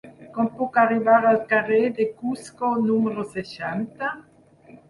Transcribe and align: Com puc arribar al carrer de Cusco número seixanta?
Com 0.35 0.47
puc 0.61 0.79
arribar 0.83 1.17
al 1.31 1.37
carrer 1.51 1.83
de 1.99 2.07
Cusco 2.23 2.73
número 2.89 3.27
seixanta? 3.37 4.11